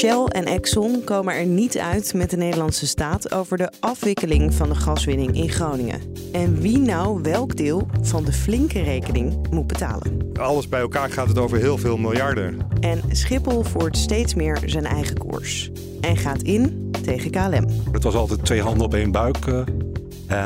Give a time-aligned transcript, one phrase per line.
[0.00, 4.68] Shell en Exxon komen er niet uit met de Nederlandse staat over de afwikkeling van
[4.68, 6.00] de gaswinning in Groningen.
[6.32, 10.30] En wie nou welk deel van de flinke rekening moet betalen.
[10.38, 12.58] Alles bij elkaar gaat het over heel veel miljarden.
[12.80, 15.70] En Schiphol voert steeds meer zijn eigen koers.
[16.00, 17.66] En gaat in tegen KLM.
[17.92, 19.46] Het was altijd twee handen op één buik.
[19.46, 19.64] Uh,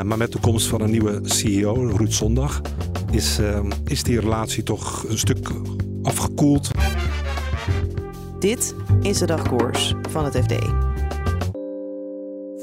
[0.01, 2.61] maar met de komst van een nieuwe CEO, Ruud Zondag,
[3.11, 5.49] is, uh, is die relatie toch een stuk
[6.01, 6.71] afgekoeld.
[8.39, 10.53] Dit is de dagkoers van het FD.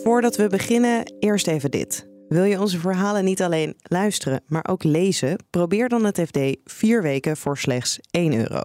[0.02, 2.08] Voordat we beginnen, eerst even dit.
[2.28, 5.36] Wil je onze verhalen niet alleen luisteren, maar ook lezen?
[5.50, 8.60] Probeer dan het FD vier weken voor slechts 1 euro.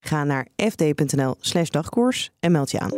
[0.00, 2.92] Ga naar fd.nl/slash dagkoers en meld je aan.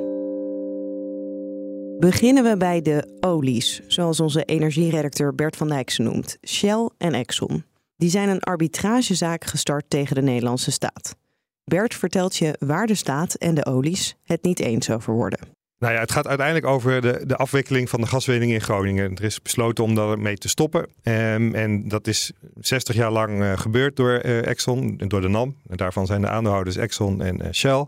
[1.99, 7.15] Beginnen we bij de olies, zoals onze energieredacteur Bert van Dijk ze noemt, Shell en
[7.15, 7.65] Exxon.
[7.97, 11.21] Die zijn een arbitragezaak gestart tegen de Nederlandse staat.
[11.65, 15.39] Bert vertelt je waar de staat en de olies het niet eens over worden.
[15.83, 19.15] Nou ja, het gaat uiteindelijk over de, de afwikkeling van de gaswinning in Groningen.
[19.15, 20.81] Er is besloten om daarmee te stoppen.
[21.03, 25.29] Um, en dat is 60 jaar lang uh, gebeurd door uh, Exxon en door de
[25.29, 25.57] NAM.
[25.69, 27.87] En daarvan zijn de aandeelhouders Exxon en uh, Shell.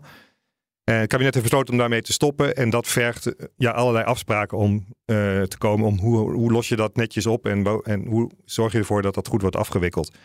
[0.83, 2.55] Het kabinet heeft besloten om daarmee te stoppen.
[2.55, 5.87] En dat vergt ja, allerlei afspraken om te komen.
[5.87, 9.13] Om hoe, hoe los je dat netjes op en, en hoe zorg je ervoor dat
[9.13, 10.15] dat goed wordt afgewikkeld.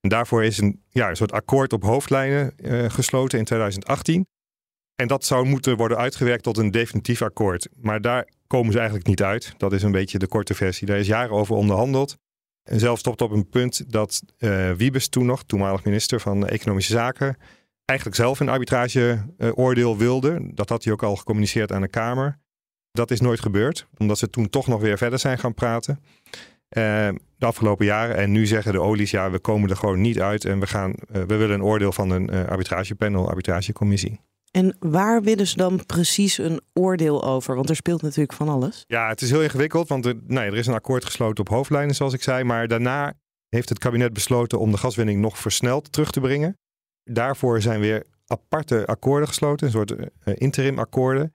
[0.00, 4.26] En daarvoor is een, ja, een soort akkoord op hoofdlijnen uh, gesloten in 2018.
[4.94, 7.68] En dat zou moeten worden uitgewerkt tot een definitief akkoord.
[7.76, 9.54] Maar daar komen ze eigenlijk niet uit.
[9.56, 10.86] Dat is een beetje de korte versie.
[10.86, 12.16] Daar is jaren over onderhandeld.
[12.62, 16.92] En zelfs tot op een punt dat uh, Wiebes toen nog, toenmalig minister van Economische
[16.92, 17.36] Zaken,
[17.84, 20.50] eigenlijk zelf een arbitrageoordeel uh, wilde.
[20.54, 22.38] Dat had hij ook al gecommuniceerd aan de Kamer.
[22.90, 26.00] Dat is nooit gebeurd, omdat ze toen toch nog weer verder zijn gaan praten.
[26.76, 28.16] Uh, de afgelopen jaren.
[28.16, 30.44] En nu zeggen de olies, ja, we komen er gewoon niet uit.
[30.44, 34.20] En we, gaan, uh, we willen een oordeel van een uh, arbitragepanel, arbitragecommissie.
[34.50, 37.54] En waar willen ze dan precies een oordeel over?
[37.54, 38.84] Want er speelt natuurlijk van alles.
[38.86, 41.94] Ja, het is heel ingewikkeld, want er, nee, er is een akkoord gesloten op hoofdlijnen,
[41.94, 42.44] zoals ik zei.
[42.44, 43.14] Maar daarna
[43.48, 46.58] heeft het kabinet besloten om de gaswinning nog versneld terug te brengen.
[47.04, 51.34] Daarvoor zijn weer aparte akkoorden gesloten, een soort uh, interim akkoorden.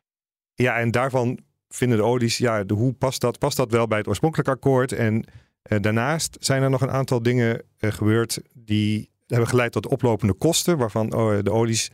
[0.53, 1.39] Ja, en daarvan
[1.75, 3.39] vinden de olies, ja, de, hoe past dat?
[3.39, 4.91] Past dat wel bij het oorspronkelijke akkoord?
[4.91, 5.25] En
[5.71, 10.33] uh, daarnaast zijn er nog een aantal dingen uh, gebeurd die hebben geleid tot oplopende
[10.33, 11.91] kosten, waarvan oh, de olies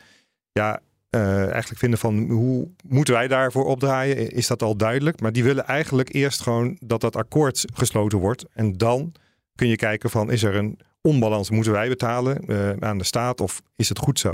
[0.52, 0.80] ja,
[1.10, 4.32] uh, eigenlijk vinden van hoe moeten wij daarvoor opdraaien?
[4.32, 5.22] Is dat al duidelijk?
[5.22, 8.46] Maar die willen eigenlijk eerst gewoon dat dat akkoord gesloten wordt.
[8.54, 9.12] En dan
[9.56, 11.50] kun je kijken van is er een onbalans?
[11.50, 12.46] Moeten wij betalen
[12.80, 14.34] aan de staat of is het goed zo?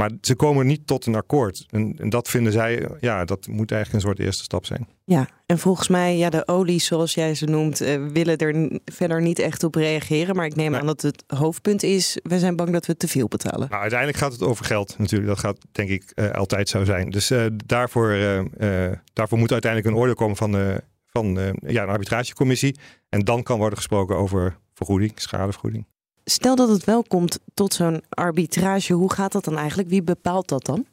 [0.00, 1.66] Maar ze komen niet tot een akkoord.
[1.70, 4.88] En, en, dat vinden zij, ja, dat moet eigenlijk een soort eerste stap zijn.
[5.04, 9.22] Ja, en volgens mij, ja, de olies, zoals jij ze noemt, uh, willen er verder
[9.22, 10.36] niet echt op reageren.
[10.36, 10.80] Maar ik neem nee.
[10.80, 13.68] aan dat het hoofdpunt is, we zijn bang dat we te veel betalen.
[13.68, 15.30] Nou, uiteindelijk gaat het over geld natuurlijk.
[15.30, 17.10] Dat gaat denk ik uh, altijd zo zijn.
[17.10, 18.16] Dus uh, daarvoor,
[19.12, 22.78] daarvoor moet uiteindelijk een oordeel komen van, van ja, een arbitragecommissie.
[23.08, 25.86] En dan kan worden gesproken over vergoeding, schadevergoeding.
[26.30, 29.88] Stel dat het wel komt tot zo'n arbitrage, hoe gaat dat dan eigenlijk?
[29.88, 30.86] Wie bepaalt dat dan?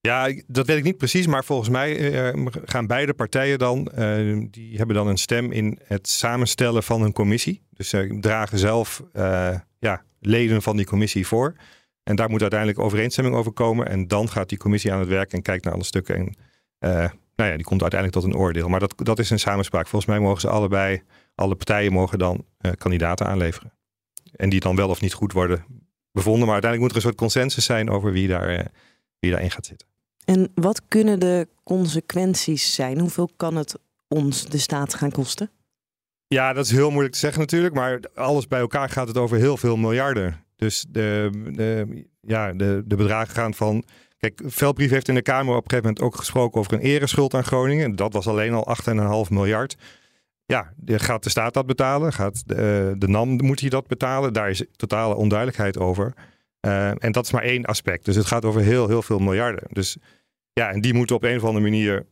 [0.00, 4.46] Ja, dat weet ik niet precies, maar volgens mij uh, gaan beide partijen dan, uh,
[4.50, 7.62] die hebben dan een stem in het samenstellen van een commissie.
[7.70, 9.02] Dus ze uh, dragen zelf
[9.78, 11.54] ja, leden van die commissie voor.
[12.02, 13.88] En daar moet uiteindelijk overeenstemming over komen.
[13.88, 16.16] En dan gaat die commissie aan het werk en kijkt naar alle stukken.
[16.16, 16.34] En
[17.36, 18.68] nou ja, die komt uiteindelijk tot een oordeel.
[18.68, 19.86] Maar dat, dat is een samenspraak.
[19.86, 21.02] Volgens mij mogen ze allebei,
[21.34, 22.44] alle partijen mogen dan
[22.78, 23.77] kandidaten aanleveren.
[24.38, 25.64] En die dan wel of niet goed worden
[26.12, 26.44] bevonden.
[26.44, 28.60] Maar uiteindelijk moet er een soort consensus zijn over wie, daar, uh,
[29.18, 29.86] wie daarin gaat zitten.
[30.24, 32.98] En wat kunnen de consequenties zijn?
[32.98, 33.74] Hoeveel kan het
[34.08, 35.50] ons, de staat, gaan kosten?
[36.26, 37.74] Ja, dat is heel moeilijk te zeggen natuurlijk.
[37.74, 40.44] Maar alles bij elkaar gaat het over heel veel miljarden.
[40.56, 43.84] Dus de, de, ja, de, de bedragen gaan van.
[44.18, 47.34] Kijk, Veldbrief heeft in de Kamer op een gegeven moment ook gesproken over een ereschuld
[47.34, 47.96] aan Groningen.
[47.96, 48.76] Dat was alleen al
[49.26, 49.76] 8,5 miljard.
[50.52, 52.12] Ja, gaat de staat dat betalen?
[52.12, 54.32] Gaat de, de NAM moet hij dat betalen?
[54.32, 56.14] Daar is totale onduidelijkheid over.
[56.66, 58.04] Uh, en dat is maar één aspect.
[58.04, 59.64] Dus het gaat over heel, heel veel miljarden.
[59.70, 59.96] Dus
[60.52, 62.06] ja, en die moeten op een of andere manier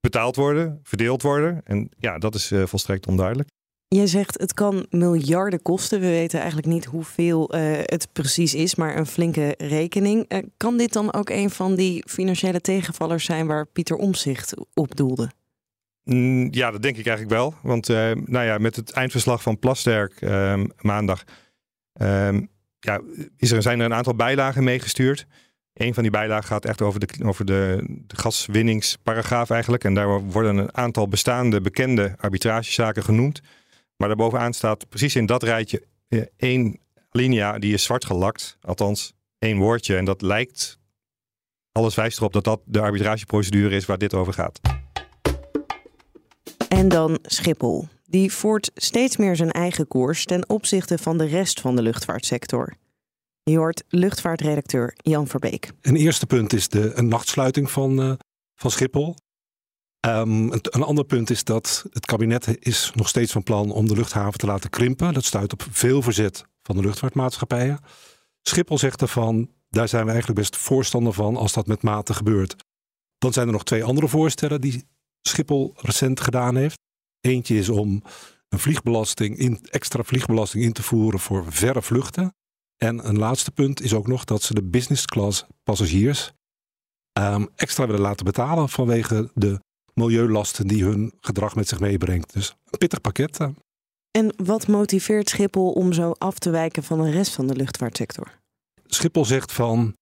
[0.00, 1.60] betaald worden, verdeeld worden.
[1.64, 3.48] En ja, dat is uh, volstrekt onduidelijk.
[3.88, 6.00] Jij zegt het kan miljarden kosten.
[6.00, 10.44] We weten eigenlijk niet hoeveel uh, het precies is, maar een flinke rekening.
[10.56, 15.30] Kan dit dan ook een van die financiële tegenvallers zijn waar Pieter Omzicht op doelde?
[16.04, 17.54] Mm, ja, dat denk ik eigenlijk wel.
[17.62, 21.24] Want uh, nou ja, met het eindverslag van Plasterk ehm, maandag
[21.92, 22.44] ehm,
[22.78, 23.00] ja,
[23.36, 25.26] is er, zijn er een aantal bijlagen meegestuurd.
[25.72, 29.84] Een van die bijlagen gaat echt over de, over de, gaswinningsparagraaf eigenlijk.
[29.84, 33.40] En daar worden een aantal bestaande bekende arbitragezaken genoemd.
[33.96, 36.78] Maar daarbovenaan staat precies in dat rijtje eh, één
[37.10, 38.58] linea die is zwart gelakt.
[38.60, 39.96] Althans, één woordje.
[39.96, 40.78] En dat lijkt,
[41.72, 44.71] alles wijst erop dat dat de arbitrageprocedure is waar dit over gaat.
[46.72, 47.88] En dan Schiphol.
[48.04, 52.74] Die voert steeds meer zijn eigen koers ten opzichte van de rest van de luchtvaartsector.
[53.42, 55.72] Je hoort luchtvaartredacteur Jan Verbeek.
[55.80, 58.12] Een eerste punt is de een nachtsluiting van, uh,
[58.54, 59.16] van Schiphol.
[60.06, 63.94] Um, een, ander punt is dat het kabinet is nog steeds van plan om de
[63.94, 65.14] luchthaven te laten krimpen.
[65.14, 67.80] Dat stuit op veel verzet van de luchtvaartmaatschappijen.
[68.42, 72.56] Schiphol zegt ervan, daar zijn we eigenlijk best voorstander van als dat met mate gebeurt.
[73.18, 74.84] Dan zijn er nog twee andere voorstellen die
[75.22, 76.78] Schiphol recent gedaan heeft.
[77.20, 78.02] Eentje is om
[78.48, 82.34] een vliegbelasting in, extra vliegbelasting in te voeren voor verre vluchten.
[82.76, 86.32] En een laatste punt is ook nog dat ze de business class passagiers
[87.18, 89.60] um, extra willen laten betalen vanwege de
[89.94, 92.32] milieulasten die hun gedrag met zich meebrengt.
[92.32, 93.40] Dus een pittig pakket.
[93.40, 93.48] Uh.
[94.10, 98.40] En wat motiveert Schiphol om zo af te wijken van de rest van de luchtvaartsector?
[98.86, 99.96] Schiphol zegt van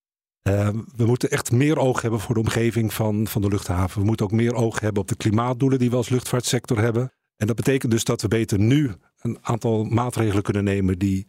[0.49, 4.01] uh, we moeten echt meer oog hebben voor de omgeving van, van de luchthaven.
[4.01, 7.13] We moeten ook meer oog hebben op de klimaatdoelen die we als luchtvaartsector hebben.
[7.37, 8.91] En dat betekent dus dat we beter nu
[9.21, 11.27] een aantal maatregelen kunnen nemen die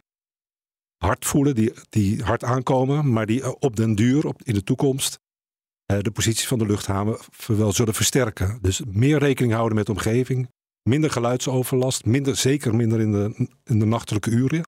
[0.98, 5.20] hard voelen, die, die hard aankomen, maar die op den duur, op, in de toekomst,
[5.92, 7.18] uh, de positie van de luchthaven
[7.48, 8.58] wel zullen versterken.
[8.62, 10.50] Dus meer rekening houden met de omgeving,
[10.90, 14.64] minder geluidsoverlast, minder, zeker minder in de, in de nachtelijke uren.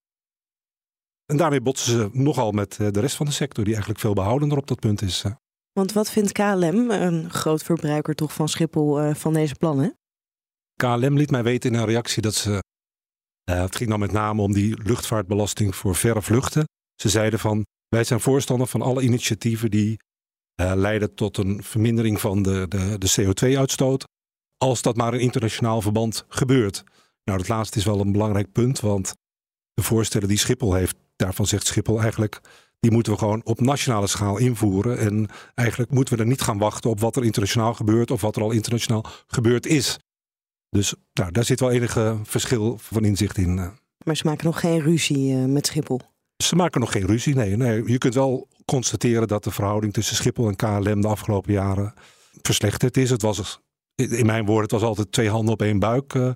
[1.34, 4.14] En daarmee botsen ze nogal met eh, de rest van de sector, die eigenlijk veel
[4.14, 5.24] behoudender op dat punt is.
[5.72, 9.98] Want wat vindt KLM, een groot verbruiker toch van Schiphol, uh, van deze plannen?
[10.76, 12.64] KLM liet mij weten in een reactie dat ze.
[13.50, 16.66] Uh, het ging dan met name om die luchtvaartbelasting voor verre vluchten.
[17.02, 19.98] Ze zeiden van wij zijn voorstander van alle initiatieven die
[20.62, 24.04] uh, leiden tot een vermindering van de, de, de CO2-uitstoot.
[24.58, 26.84] Als dat maar in internationaal verband gebeurt.
[27.24, 29.14] Nou, dat laatste is wel een belangrijk punt, want
[29.74, 32.42] de voorstellen die Schiphol heeft, daarvan zegt Schiphol eigenlijk,
[32.80, 34.98] die moeten we gewoon op nationale schaal invoeren.
[34.98, 38.36] En eigenlijk moeten we er niet gaan wachten op wat er internationaal gebeurt of wat
[38.36, 40.00] er al internationaal gebeurd is.
[40.70, 43.60] Dus nou, daar zit wel enige verschil van inzicht in.
[43.60, 43.68] Eh.
[44.06, 46.02] Maar ze maken nog geen ruzie uh, met Schiphol?
[46.44, 47.92] Ze maken nog geen ruzie, nee, nee.
[47.92, 51.94] Je kunt wel constateren dat de verhouding tussen Schiphol en KLM de afgelopen jaren
[52.42, 53.10] verslechterd is.
[53.10, 53.60] Het was,
[53.96, 56.14] in mijn woorden, het was altijd twee handen op één buik.
[56.14, 56.34] Uh,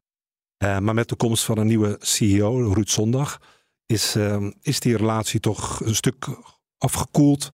[0.58, 3.40] maar met de komst van een nieuwe CEO, Ruud Zondag,
[3.88, 6.28] is, uh, is die relatie toch een stuk
[6.78, 7.52] afgekoeld.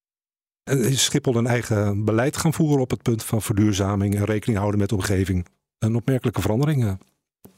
[0.63, 4.59] En is Schiphol een eigen beleid gaan voeren op het punt van verduurzaming en rekening
[4.59, 5.47] houden met de omgeving.
[5.79, 6.97] Een opmerkelijke verandering.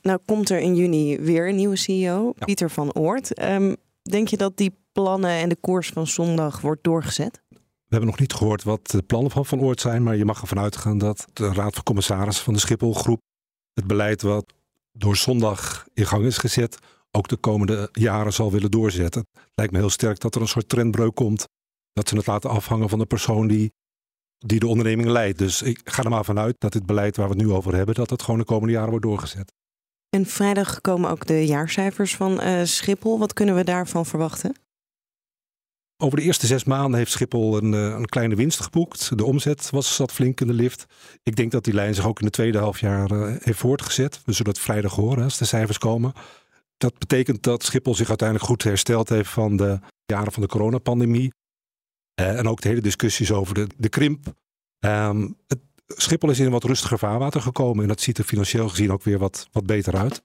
[0.01, 3.41] Nou komt er in juni weer een nieuwe CEO, Pieter van Oort.
[3.41, 7.41] Um, denk je dat die plannen en de koers van zondag wordt doorgezet?
[7.49, 10.41] We hebben nog niet gehoord wat de plannen van Van Oort zijn, maar je mag
[10.41, 13.21] ervan uitgaan dat de Raad van Commissarissen van de Schipholgroep
[13.73, 14.53] het beleid wat
[14.91, 16.77] door zondag in gang is gezet,
[17.15, 19.27] ook de komende jaren zal willen doorzetten.
[19.31, 21.47] Het lijkt me heel sterk dat er een soort trendbreuk komt.
[21.93, 23.73] Dat ze het laten afhangen van de persoon die,
[24.37, 25.37] die de onderneming leidt.
[25.37, 27.95] Dus ik ga er maar vanuit dat dit beleid waar we het nu over hebben,
[27.95, 29.53] dat het gewoon de komende jaren wordt doorgezet.
[30.09, 33.19] En vrijdag komen ook de jaarcijfers van uh, Schiphol.
[33.19, 34.55] Wat kunnen we daarvan verwachten?
[35.97, 39.17] Over de eerste zes maanden heeft Schiphol een, eh, een, kleine winst geboekt.
[39.17, 40.85] De omzet was, zat flink in de lift.
[41.23, 44.21] Ik denk dat die lijn zich ook in de tweede halfjaar uh, heeft voortgezet.
[44.25, 46.13] We zullen het vrijdag horen als de cijfers komen.
[46.77, 51.33] Dat betekent dat Schiphol zich uiteindelijk goed hersteld heeft van de jaren van de coronapandemie.
[52.21, 54.33] Uh, en ook de hele discussies over de, de krimp.
[54.79, 57.81] Um, het, Schiphol is in een wat rustiger vaarwater gekomen.
[57.81, 60.21] En dat ziet er financieel gezien ook weer wat, wat beter uit.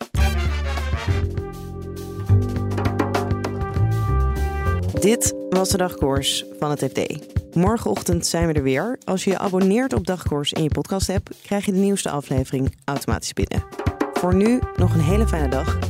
[5.01, 7.29] Dit was de dagkoers van het FD.
[7.55, 8.99] Morgenochtend zijn we er weer.
[9.05, 13.33] Als je je abonneert op Dagkoers in je podcast-app, krijg je de nieuwste aflevering automatisch
[13.33, 13.65] binnen.
[14.13, 15.79] Voor nu nog een hele fijne dag